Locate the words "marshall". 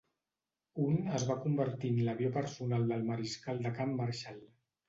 4.01-4.43